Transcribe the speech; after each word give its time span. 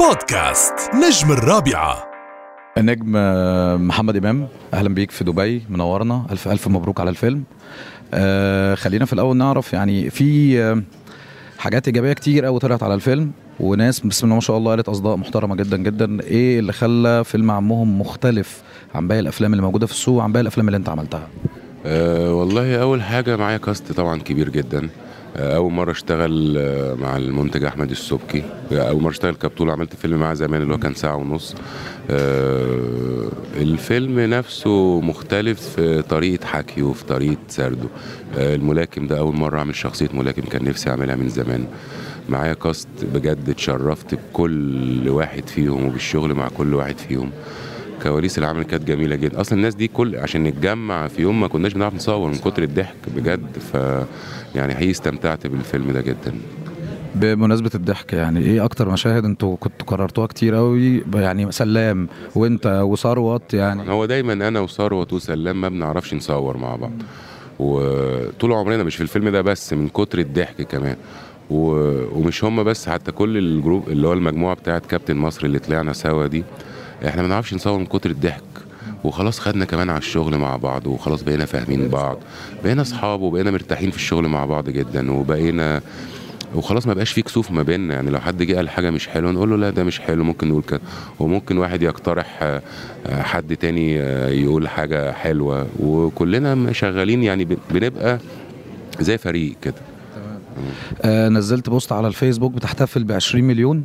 بودكاست 0.00 0.74
نجم 0.94 1.32
الرابعة. 1.32 2.04
النجم 2.78 3.12
آه، 3.16 3.76
محمد 3.76 4.16
إمام 4.16 4.48
أهلا 4.74 4.88
بيك 4.88 5.10
في 5.10 5.24
دبي 5.24 5.62
منورنا. 5.70 6.26
ألف 6.30 6.48
ألف 6.48 6.68
مبروك 6.68 7.00
على 7.00 7.10
الفيلم. 7.10 7.44
آه 8.14 8.74
خلينا 8.74 9.04
في 9.04 9.12
الأول 9.12 9.36
نعرف 9.36 9.72
يعني 9.72 10.10
في 10.10 10.60
آه 10.62 10.82
حاجات 11.58 11.86
إيجابية 11.86 12.12
كتير 12.12 12.44
قوي 12.44 12.58
طلعت 12.58 12.82
على 12.82 12.94
الفيلم 12.94 13.32
وناس 13.60 14.00
بسم 14.00 14.26
الله 14.26 14.34
ما 14.34 14.40
شاء 14.40 14.56
الله 14.56 14.70
قالت 14.70 14.88
أصداء 14.88 15.16
محترمة 15.16 15.54
جدا 15.56 15.76
جدا. 15.76 16.20
إيه 16.22 16.58
اللي 16.58 16.72
خلى 16.72 17.24
فيلم 17.24 17.50
عمهم 17.50 18.00
مختلف 18.00 18.62
عن 18.94 19.08
باقي 19.08 19.20
الأفلام 19.20 19.52
اللي 19.52 19.62
موجودة 19.62 19.86
في 19.86 19.92
السوق 19.92 20.18
وعن 20.18 20.32
باقي 20.32 20.42
الأفلام 20.42 20.66
اللي 20.68 20.76
أنت 20.76 20.88
عملتها؟ 20.88 21.28
أه 21.86 22.34
والله 22.34 22.82
أول 22.82 23.02
حاجة 23.02 23.36
معايا 23.36 23.56
كاست 23.58 23.92
طبعا 23.92 24.18
كبير 24.18 24.48
جدا. 24.48 24.78
أه 24.78 25.05
أول 25.38 25.72
مرة 25.72 25.90
اشتغل 25.90 26.54
أه 26.58 26.94
مع 26.94 27.16
المنتج 27.16 27.64
أحمد 27.64 27.90
السبكي. 27.90 28.42
أول 28.72 29.02
مرة 29.02 29.10
اشتغل 29.10 29.34
كبطولة 29.34 29.72
عملت 29.72 29.96
فيلم 29.96 30.20
معاه 30.20 30.34
زمان 30.34 30.62
اللي 30.62 30.74
هو 30.74 30.78
كان 30.78 30.94
ساعة 30.94 31.16
ونص. 31.16 31.54
أه 32.10 33.28
الفيلم 33.56 34.20
نفسه 34.20 35.00
مختلف 35.00 35.60
في 35.60 36.02
طريقة 36.02 36.46
حكيه 36.46 36.82
وفي 36.82 37.04
طريقة 37.04 37.40
سرده. 37.48 37.88
أه 38.36 38.54
الملاكم 38.54 39.06
ده 39.06 39.18
أول 39.18 39.36
مرة 39.36 39.58
أعمل 39.58 39.74
شخصية 39.74 40.08
ملاكم 40.14 40.42
كان 40.42 40.64
نفسي 40.64 40.90
أعملها 40.90 41.16
من 41.16 41.28
زمان. 41.28 41.66
معايا 42.28 42.54
كاست 42.54 42.88
بجد 43.14 43.48
اتشرفت 43.48 44.14
بكل 44.14 45.08
واحد 45.08 45.48
فيهم 45.48 45.86
وبالشغل 45.86 46.34
مع 46.34 46.48
كل 46.48 46.74
واحد 46.74 46.98
فيهم. 46.98 47.30
كواليس 48.02 48.38
العمل 48.38 48.62
كانت 48.62 48.84
جميلة 48.84 49.16
جدا. 49.16 49.40
أصلا 49.40 49.58
الناس 49.58 49.74
دي 49.74 49.88
كل 49.88 50.16
عشان 50.16 50.44
نتجمع 50.44 51.08
في 51.08 51.22
يوم 51.22 51.40
ما 51.40 51.48
كناش 51.48 51.72
بنعرف 51.72 51.94
نصور 51.94 52.28
من 52.28 52.34
كتر 52.38 52.62
الضحك 52.62 52.96
بجد 53.16 53.58
ف 53.72 53.74
يعني 54.54 54.74
حقيقي 54.74 54.90
استمتعت 54.90 55.46
بالفيلم 55.46 55.90
ده 55.92 56.00
جدا. 56.00 56.34
بمناسبة 57.14 57.70
الضحك 57.74 58.12
يعني 58.12 58.40
إيه 58.40 58.64
أكتر 58.64 58.88
مشاهد 58.90 59.24
أنتوا 59.24 59.56
كنتوا 59.56 59.86
كررتوها 59.86 60.26
كتير 60.26 60.54
قوي 60.54 61.02
يعني 61.14 61.52
سلام 61.52 62.08
وأنت 62.34 62.80
وثروت 62.84 63.54
يعني؟ 63.54 63.90
هو 63.90 64.04
دايما 64.04 64.32
أنا 64.32 64.60
وثروت 64.60 65.12
وسلام 65.12 65.60
ما 65.60 65.68
بنعرفش 65.68 66.14
نصور 66.14 66.56
مع 66.56 66.76
بعض. 66.76 66.92
وطول 67.58 68.52
عمرنا 68.52 68.82
مش 68.82 68.96
في 68.96 69.02
الفيلم 69.02 69.28
ده 69.28 69.40
بس 69.42 69.72
من 69.72 69.88
كتر 69.88 70.18
الضحك 70.18 70.62
كمان. 70.62 70.96
و... 71.50 71.58
ومش 72.18 72.44
هم 72.44 72.62
بس 72.64 72.88
حتى 72.88 73.12
كل 73.12 73.38
الجروب 73.38 73.88
اللي 73.88 74.06
هو 74.08 74.12
المجموعة 74.12 74.54
بتاعت 74.54 74.86
كابتن 74.86 75.16
مصر 75.16 75.46
اللي 75.46 75.58
طلعنا 75.58 75.92
سوا 75.92 76.26
دي 76.26 76.44
إحنا 77.06 77.22
ما 77.22 77.28
بنعرفش 77.28 77.54
نصور 77.54 77.78
من 77.78 77.86
كتر 77.86 78.10
الضحك. 78.10 78.42
وخلاص 79.04 79.40
خدنا 79.40 79.64
كمان 79.64 79.90
على 79.90 79.98
الشغل 79.98 80.38
مع 80.38 80.56
بعض 80.56 80.86
وخلاص 80.86 81.22
بقينا 81.22 81.44
فاهمين 81.44 81.88
بعض. 81.88 82.18
بقينا 82.64 82.82
أصحاب 82.82 83.20
وبقينا 83.20 83.50
مرتاحين 83.50 83.90
في 83.90 83.96
الشغل 83.96 84.28
مع 84.28 84.44
بعض 84.44 84.70
جدا 84.70 85.12
وبقينا 85.12 85.80
وخلاص 86.54 86.86
ما 86.86 86.94
بقاش 86.94 87.12
في 87.12 87.22
كسوف 87.22 87.50
ما 87.50 87.62
بيننا. 87.62 87.94
يعني 87.94 88.10
لو 88.10 88.20
حد 88.20 88.42
جه 88.42 88.56
قال 88.56 88.68
حاجة 88.68 88.90
مش 88.90 89.08
حلوة 89.08 89.32
نقول 89.32 89.50
له 89.50 89.56
لا 89.56 89.70
ده 89.70 89.84
مش 89.84 90.00
حلو 90.00 90.24
ممكن 90.24 90.48
نقول 90.48 90.62
كده. 90.62 90.80
وممكن 91.20 91.58
واحد 91.58 91.82
يقترح 91.82 92.60
حد 93.08 93.56
تاني 93.56 93.94
يقول 94.42 94.68
حاجة 94.68 95.12
حلوة. 95.12 95.66
وكلنا 95.80 96.72
شغالين 96.72 97.22
يعني 97.22 97.44
بنبقى 97.70 98.18
زي 99.00 99.18
فريق 99.18 99.54
كده. 99.62 99.74
آه 101.02 101.28
نزلت 101.28 101.70
بوست 101.70 101.92
على 101.92 102.08
الفيسبوك 102.08 102.52
بتحتفل 102.52 103.04
ب 103.04 103.12
20 103.12 103.44
مليون 103.44 103.84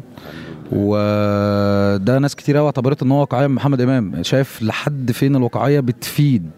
وده 2.02 2.20
ناس 2.20 2.36
كتير 2.36 2.58
قوي 2.58 2.66
اعتبرت 2.66 3.04
إن 3.04 3.12
هو 3.12 3.20
واقعية. 3.20 3.48
من 3.48 3.56
محمد 3.56 3.82
إمام 3.82 4.24
شايف 4.24 4.62
لحد 4.64 5.12
فين 5.12 5.36
الواقعية 5.36 5.80
بتفيد 5.80 6.50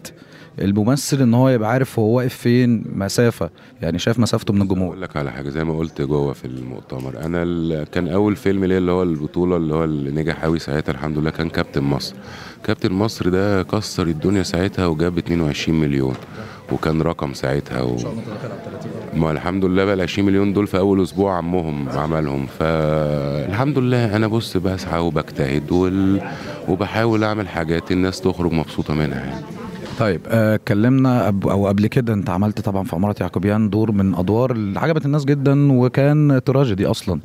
الممثل 0.58 1.22
إن 1.22 1.34
هو 1.34 1.48
يبقى 1.48 1.70
عارف 1.70 1.98
هو 1.98 2.16
واقف 2.16 2.34
فين 2.34 2.84
مسافة. 2.94 3.50
يعني 3.82 3.98
شايف 3.98 4.18
مسافته 4.18 4.52
من 4.54 4.62
الجمهور. 4.62 4.88
أقول 4.88 5.02
لك 5.02 5.16
على 5.16 5.32
حاجة 5.32 5.48
زي 5.48 5.64
ما 5.64 5.78
قلت 5.78 6.02
جوه 6.02 6.32
في 6.32 6.44
المؤتمر 6.44 7.24
أنا 7.24 7.84
كان 7.84 8.08
أول 8.08 8.36
فيلم 8.36 8.64
ليا 8.64 8.78
اللي 8.78 8.92
هو 8.92 9.02
البطولة 9.02 9.56
اللي 9.56 9.74
هو 9.74 9.84
اللي 9.84 10.10
نجح 10.22 10.42
قوي 10.44 10.58
ساعتها 10.58 10.92
الحمد 10.92 11.18
لله 11.18 11.30
كان 11.30 11.48
كابتن 11.48 11.82
مصر. 11.82 12.14
كابتن 12.64 12.92
مصر 12.92 13.28
ده 13.28 13.62
كسر 13.62 14.06
الدنيا 14.06 14.42
ساعتها 14.42 14.86
وجاب 14.86 15.18
22 15.18 15.80
مليون. 15.80 16.14
وكان 16.72 17.02
رقم 17.02 17.32
ساعتها 17.34 17.82
و... 17.82 17.96
ما 19.14 19.30
الحمد 19.30 19.64
لله 19.64 19.84
بقى 19.84 19.94
ال 19.94 20.00
20 20.00 20.26
مليون 20.28 20.52
دول 20.52 20.66
في 20.66 20.78
أول 20.78 21.02
أسبوع 21.02 21.36
عمهم 21.36 21.88
عملهم. 21.88 22.46
فالحمد 22.58 23.78
لله 23.78 24.16
أنا 24.16 24.26
بص 24.26 24.56
بسعى 24.56 25.00
وبجتهد 25.00 25.72
وال... 25.72 26.20
وبحاول 26.68 27.24
أعمل 27.24 27.48
حاجات 27.48 27.92
الناس 27.92 28.20
تخرج 28.20 28.52
مبسوطة 28.52 28.94
منها 28.94 29.18
يعني. 29.18 29.44
طيب 29.98 30.20
اتكلمنا 30.26 31.28
أب 31.28 31.46
أو 31.48 31.66
قبل 31.68 31.86
كده 31.86 32.14
أنت 32.14 32.30
عملت 32.30 32.60
طبعا 32.60 32.84
في 32.84 32.96
عمارة 32.96 33.14
يعقوبيان 33.20 33.70
دور 33.70 33.92
من 33.92 34.14
أدوار 34.14 34.50
اللي 34.52 34.80
عجبت 34.80 35.06
الناس 35.06 35.24
جدا 35.24 35.72
وكان 35.72 36.40
تراجيدي 36.44 36.86
أصلا. 36.86 37.20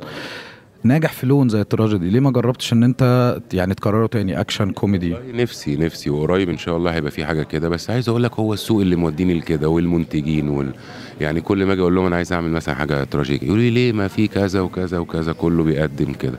ناجح 0.84 1.12
في 1.12 1.26
لون 1.26 1.48
زي 1.48 1.60
التراجيدي. 1.60 2.10
ليه 2.10 2.20
ما 2.20 2.30
جربتش 2.30 2.72
إن 2.72 2.82
أنت 2.82 3.36
يعني 3.52 3.74
تكرره 3.74 4.06
تاني؟ 4.06 4.40
أكشن 4.40 4.70
كوميدي. 4.70 5.16
نفسي 5.32 5.76
نفسي. 5.76 6.10
وقريب 6.10 6.48
إن 6.50 6.58
شاء 6.58 6.76
الله 6.76 6.90
هيبقى 6.90 7.10
في 7.10 7.24
حاجة 7.24 7.42
كده. 7.42 7.68
بس 7.68 7.90
عايز 7.90 8.08
أقول 8.08 8.22
لك 8.22 8.34
هو 8.34 8.54
السوق 8.54 8.80
اللي 8.80 8.96
موديني 8.96 9.34
لكده 9.34 9.68
والمنتجين 9.68 10.48
وال... 10.48 10.74
يعني 11.20 11.40
كل 11.40 11.64
ما 11.66 11.72
أجي 11.72 11.80
أقول 11.82 11.94
لهم 11.94 12.06
أنا 12.06 12.16
عايز 12.16 12.32
اعمل 12.32 12.50
مثلا 12.50 12.74
حاجة 12.74 13.04
تراجيدي 13.04 13.46
يقولوا 13.46 13.62
لي 13.62 13.70
ليه؟ 13.70 13.92
ما 13.92 14.08
في 14.08 14.28
كذا 14.28 14.60
وكذا 14.60 14.98
وكذا 14.98 15.32
كله 15.32 15.64
بيقدم 15.64 16.12
كده. 16.12 16.38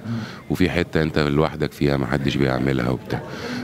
وفي 0.50 0.70
حتة 0.70 1.02
انت 1.02 1.20
لوحدك 1.20 1.72
فيها 1.72 1.98
ما 1.98 2.06
حدش 2.06 2.38
بيعملها 2.38 2.90
وبتاع. 2.90 3.22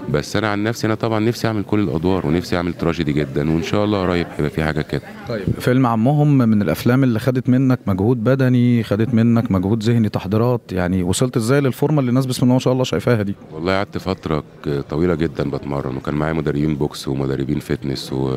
بس 0.10 0.36
أنا 0.36 0.48
عن 0.48 0.64
نفسي 0.64 0.88
أنا 0.88 0.96
طبعا 0.96 1.20
نفسي 1.20 1.48
اعمل 1.48 1.64
كل 1.64 1.80
الادوار 1.80 2.28
ونفسي 2.28 2.58
اعمل 2.58 2.74
تراجيدي 2.74 3.14
جدا 3.14 3.52
وإن 3.52 3.64
شاء 3.64 3.86
الله 3.86 4.02
قريب 4.02 4.28
هيبقى 4.38 4.50
في 4.50 4.64
حاجة 4.64 4.82
كده. 4.82 5.02
طيب 5.30 5.44
فيلم 5.60 5.86
عمهم 5.88 6.38
من 6.38 6.62
الأفلام 6.62 7.04
اللي 7.04 7.20
خدت 7.20 7.50
منك 7.50 7.80
مجهود 7.88 8.24
بدني 8.24 8.84
خدت 8.84 9.14
منك 9.14 9.52
مجهود 9.52 9.84
ذهني 9.84 10.10
تحضيرات 10.10 10.62
يعني 10.72 11.04
وصلت 11.04 11.38
إزاي 11.38 11.62
للفورمة 11.62 12.00
اللي 12.00 12.10
الناس 12.10 12.26
بسم 12.26 12.44
الله 12.44 12.54
ما 12.54 12.60
شاء 12.60 12.74
الله 12.74 12.84
شايفاها 12.84 13.22
دي؟ 13.24 13.36
والله 13.54 13.74
قعدت 13.78 13.98
فترة 13.98 14.44
طويلة 14.90 15.16
جدا 15.16 15.50
بتمرن 15.50 15.96
وكان 15.98 16.16
معايا 16.16 16.34
مدربين 16.34 16.76
box 16.76 17.08
ومدربين 17.08 17.60
fitness 17.60 18.14
و 18.14 18.32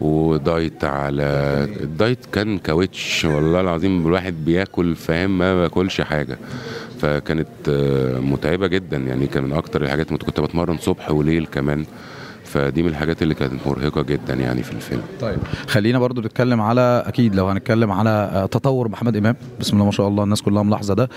ودايت 0.00 0.84
على 0.84 1.22
ال 1.80 1.89
diet 1.89 2.26
كان 2.32 2.58
كاوتش 2.58 3.24
والله 3.24 3.60
العظيم 3.60 4.06
الواحد 4.06 4.34
بياكل 4.44 4.94
فاهم؟ 4.94 5.38
ما 5.38 5.60
باكلش 5.60 6.00
حاجة. 6.00 6.38
فكانت 7.00 7.48
متعبة 8.22 8.66
جدا. 8.66 8.96
يعني 8.96 9.26
كان 9.26 9.44
من 9.44 9.52
أكتر 9.52 9.82
الحاجات 9.82 10.12
كنت 10.12 10.40
بتمرن 10.40 10.78
صبح 10.78 11.10
وليل 11.10 11.46
كمان. 11.46 11.84
فدي 12.44 12.82
من 12.82 12.88
الحاجات 12.88 13.22
اللي 13.22 13.34
كانت 13.34 13.66
مرهقة 13.66 14.02
جدا 14.02 14.34
يعني 14.34 14.62
في 14.62 14.72
الفيلم. 14.72 15.02
طيب 15.20 15.38
خلينا 15.66 15.98
برضو 15.98 16.20
نتكلم 16.20 16.60
على 16.60 17.02
أكيد 17.06 17.34
لو 17.34 17.48
هنتكلم 17.48 17.92
على 17.92 18.48
تطور 18.50 18.88
محمد 18.88 19.16
إمام. 19.16 19.36
بسم 19.60 19.76
الله 19.76 19.84
ما 19.84 19.92
شاء 19.92 20.08
الله 20.08 20.24
الناس 20.24 20.42
كلها 20.42 20.62
ملاحظة 20.62 20.94
ده. 20.94 21.08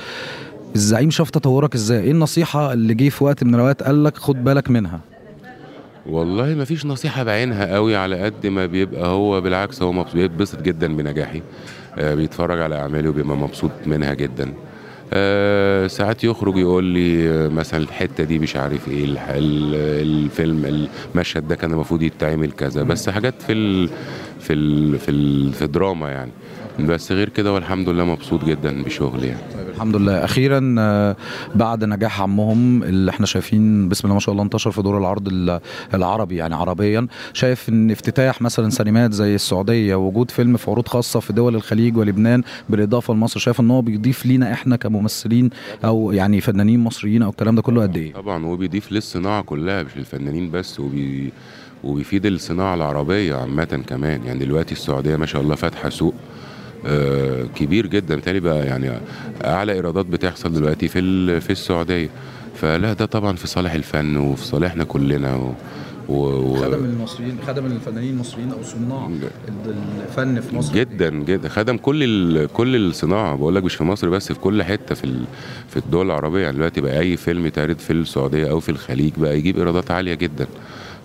الزعيم 0.76 1.10
شاف 1.10 1.30
تطورك 1.30 1.76
إزاي؟ 1.76 2.00
إيه 2.04 2.12
النصيحة 2.12 2.74
اللي 2.74 2.94
جه 2.94 3.10
في 3.10 3.24
وقت 3.24 3.44
من 3.44 3.56
الأوقات 3.56 3.84
قال 3.84 4.04
لك 4.04 4.18
خد 4.18 4.44
بالك 4.44 4.70
منها؟ 4.70 5.00
والله 6.06 6.56
ما 6.56 6.66
فيش 6.66 6.86
نصيحة 6.86 7.24
بعينها 7.24 7.76
قوي 7.76 7.96
على 7.96 8.24
قد 8.24 8.48
ما 8.48 8.66
بيبقى 8.66 9.08
هو 9.08 9.42
بالعكس 9.42 9.82
هو 9.82 10.06
بيتبسط 10.14 10.62
جدا 10.62 10.96
بنجاحي. 10.96 11.42
آه 11.98 12.16
بيتفرج 12.16 12.62
على 12.62 12.76
أعمالي 12.76 13.08
وبيبقى 13.08 13.38
مبسوط 13.38 13.72
منها 13.86 14.14
جدا. 14.14 14.54
آه 15.14 15.88
ساعات 15.88 16.24
يخرج 16.24 16.58
يقول 16.58 16.84
لي 16.84 17.30
آه 17.30 17.48
مثلا 17.48 17.80
الحتة 17.84 18.24
دي 18.24 18.40
مش 18.40 18.56
عارف 18.56 18.88
إيه 18.88 19.06
الفيلم 19.38 20.88
المشهد 21.16 21.48
ده 21.48 21.56
كان 21.56 21.72
المفروض 21.72 22.02
يتعمل 22.02 22.52
كذا. 22.52 22.84
بس 22.84 23.10
حاجات 23.10 23.42
في 23.42 23.54
ال 23.54 23.90
في 24.40 24.54
ال 24.54 25.00
في, 25.00 25.12
ال 25.12 25.54
في 25.54 25.62
الدراما 25.62 26.10
يعني. 26.12 26.32
بس 26.88 27.12
غير 27.12 27.30
كده 27.30 27.54
والحمد 27.54 27.90
لله 27.90 28.04
مبسوط 28.06 28.46
جدا 28.46 28.84
بشغلي 28.84 29.28
يعني. 29.28 29.40
طيب 29.58 29.70
الحمد 29.76 29.96
لله. 29.96 30.24
أخيرا 30.26 30.60
بعد 31.56 31.84
نجاح 31.84 32.22
عمهم 32.22 32.84
اللي 32.84 33.12
إحنا 33.12 33.26
شايفين 33.26 33.90
بسم 33.90 34.02
الله 34.08 34.14
ما 34.14 34.20
شاء 34.20 34.32
الله 34.34 34.44
انتشر 34.44 34.72
في 34.72 34.82
دور 34.82 34.98
العرض 34.98 35.60
العربي 35.94 36.36
يعني 36.36 36.56
عربيا 36.56 37.08
شايف 37.34 37.70
إن 37.70 37.92
افتتاح 37.92 38.42
مثلا 38.42 38.70
سينمات 38.70 39.14
زي 39.14 39.36
السعودية 39.36 39.96
وجود 39.96 40.32
فيلم 40.32 40.58
في 40.58 40.72
عروض 40.72 40.88
خاصة 40.88 41.20
في 41.20 41.34
دول 41.34 41.56
الخليج 41.56 41.98
ولبنان 41.98 42.44
بالإضافة 42.70 43.14
لمصر 43.14 43.40
شايف 43.40 43.60
إن 43.60 43.72
هو 43.72 43.82
بيضيف 43.82 44.26
لينا 44.26 44.54
إحنا 44.54 44.76
كممثلين 44.76 45.50
أو 45.86 46.12
يعني 46.12 46.42
فنانين 46.42 46.80
مصريين 46.80 47.22
أو 47.22 47.30
الكلام 47.30 47.56
ده 47.56 47.62
كله 47.62 47.82
قد 47.82 47.98
إيه؟ 47.98 48.14
طبعا 48.14 48.46
هو 48.46 48.56
بيضيف 48.56 48.92
للصناعة 48.92 49.42
كلها 49.42 49.84
مش 49.84 49.98
للفنانين 49.98 50.52
بس 50.52 50.80
وبي 50.80 51.32
وبيفيد 51.84 52.26
الصناعة 52.26 52.76
العربية 52.76 53.36
عامة 53.36 53.84
كمان. 53.88 54.24
يعني 54.26 54.40
دلوقتي 54.40 54.72
السعودية 54.72 55.16
ما 55.16 55.26
شاء 55.26 55.42
الله 55.42 55.56
فاتحة 55.56 55.90
سوق 55.90 56.14
آه 56.14 56.51
كبير 57.56 57.88
جدا. 57.88 58.16
بالتالي 58.16 58.40
بقى 58.40 58.66
يعني 58.66 58.92
أعلى 59.46 59.74
إيرادات 59.74 60.06
بتحصل 60.06 60.54
دلوقتي 60.54 60.88
في 60.88 61.42
في 61.42 61.50
السعودية. 61.50 62.10
فلا 62.56 62.94
ده 62.94 63.06
طبعا 63.06 63.36
في 63.36 63.48
صالح 63.48 63.74
الفن 63.74 64.18
وفي 64.18 64.46
صالحنا 64.46 64.84
كلنا 64.84 65.36
و 65.36 65.54
و... 66.10 66.56
خدم 66.56 66.86
المصريين 66.86 67.38
خدم 67.48 67.66
الفنانين 67.66 68.14
المصريين 68.14 68.52
أو 68.52 68.64
صناع 68.64 69.10
الفن 70.08 70.40
في 70.40 70.56
مصر. 70.56 70.74
جدا 70.74 71.10
جدا. 71.10 71.50
خدم 71.50 71.78
كل 71.78 72.04
ال... 72.04 72.48
كل 72.54 72.76
الصناعة. 72.76 73.36
بقول 73.36 73.56
لك 73.56 73.64
مش 73.64 73.76
في 73.76 73.84
مصر 73.84 74.10
بس 74.10 74.28
في 74.28 74.40
كل 74.40 74.64
حتة 74.64 74.96
في 74.96 75.04
ال... 75.04 75.24
في 75.70 75.78
الدول 75.78 76.06
العربية. 76.06 76.42
يعني 76.42 76.56
دلوقتي 76.56 76.82
بقى 76.82 77.00
أي 77.00 77.18
فيلم 77.18 77.46
يتعرض 77.46 77.78
في 77.78 77.94
السعودية 77.94 78.50
أو 78.52 78.60
في 78.60 78.70
الخليج 78.70 79.14
بقى 79.18 79.38
يجيب 79.38 79.58
إيرادات 79.58 79.92
عالية 79.92 80.14
جدا. 80.14 80.48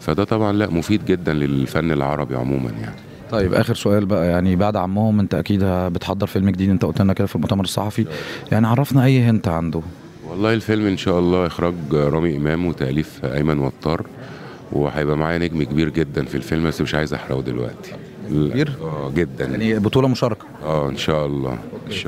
فده 0.01 0.25
طبعا 0.25 0.53
لا 0.53 0.71
مفيد 0.71 1.05
جدا 1.05 1.33
للفن 1.33 1.93
العربي 1.93 2.35
عموما 2.37 2.71
يعني. 2.71 2.97
طيب 3.31 3.55
آخر 3.55 3.75
سؤال 3.75 4.07
بقى 4.07 4.27
يعني 4.27 4.57
بعد 4.57 4.77
عمهم 4.77 5.21
أنت 5.21 5.35
أكيد 5.35 5.65
بتحضر 5.65 6.27
فيلم 6.27 6.51
جديد 6.51 6.71
أنت 6.71 6.85
قلت 6.85 7.01
لنا 7.03 7.13
كده 7.13 7.27
في 7.27 7.37
المؤتمر 7.37 7.65
الصحفي. 7.65 8.07
يعني 8.53 8.67
عرفنا 8.67 9.05
أي 9.05 9.23
هنت 9.23 9.49
عنده. 9.49 9.81
والله 10.31 10.55
الفيلم 10.55 10.87
إن 10.87 10.97
شاء 10.97 11.19
الله 11.19 11.47
إخراج 11.47 11.75
رامي 11.93 12.37
إمام 12.37 12.67
وتأليف 12.67 13.25
أيمن 13.25 13.59
وطار 13.59 14.07
وهيبقى 14.73 15.17
معايا 15.17 15.39
نجم 15.39 15.63
كبير 15.63 15.89
جدا 15.89 16.25
في 16.25 16.35
الفيلم 16.35 16.67
بس 16.67 16.81
مش 16.81 16.95
عايز 16.95 17.15
أحرقه 17.15 17.43
دلوقتي. 17.43 17.93
كبير؟ 18.31 18.73
آه 18.83 19.11
جدا. 19.17 19.45
يعني 19.45 19.79
بطولة 19.79 20.09
مشاركة. 20.09 20.45
آه 20.65 20.89
إن 20.89 20.97
شاء 20.97 21.27
الله. 21.27 21.59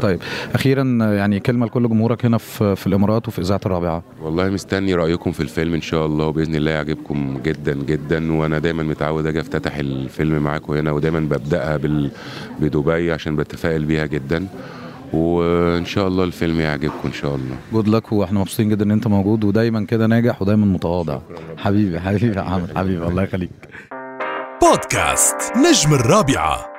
طيب 0.00 0.20
أخيرا 0.54 0.82
يعني 1.00 1.40
كلمة 1.40 1.66
لكل 1.66 1.88
جمهورك 1.88 2.24
هنا 2.24 2.38
في 2.38 2.76
في 2.76 2.86
الإمارات 2.86 3.28
وفي 3.28 3.40
إذاعة 3.40 3.60
الرابعة. 3.66 4.02
والله 4.22 4.48
مستني 4.48 4.94
رأيكم 4.94 5.32
في 5.32 5.40
الفيلم 5.40 5.74
إن 5.74 5.80
شاء 5.80 6.06
الله 6.06 6.26
وبإذن 6.26 6.54
الله 6.54 6.70
يعجبكم 6.70 7.40
جدا 7.44 7.74
جدا. 7.74 8.32
وأنا 8.32 8.58
دايما 8.58 8.82
متعود 8.82 9.26
أجي 9.26 9.40
أفتتح 9.40 9.76
الفيلم 9.76 10.42
معاكم 10.42 10.72
هنا 10.72 10.92
ودايما 10.92 11.20
ببدأها 11.20 11.76
بال... 11.76 12.10
بدبي 12.60 13.12
عشان 13.12 13.36
بتفائل 13.36 13.84
بيها 13.84 14.06
جدا. 14.06 14.46
وإن 15.12 15.84
شاء 15.84 16.08
الله 16.08 16.24
الفيلم 16.24 16.60
يعجبكم 16.60 17.04
إن 17.04 17.12
شاء 17.12 17.34
الله. 17.34 17.56
جود 17.72 17.88
لك 17.88 18.12
وإحنا 18.12 18.40
مبسوطين 18.40 18.68
جدا 18.68 18.84
إن 18.84 18.90
أنت 18.90 19.06
موجود 19.06 19.44
ودايما 19.44 19.84
كده 19.84 20.06
ناجح 20.06 20.42
ودايما 20.42 20.66
متواضع. 20.66 21.18
حبيبي 21.56 22.00
حبيبي 22.00 22.36
يا 22.36 22.40
عمرو 22.40 22.74
حبيبي 22.76 23.06
الله 23.06 23.22
يخليك. 23.22 23.50
بودكاست 24.62 25.36
نجم 25.56 25.94
الرابعة. 25.94 26.77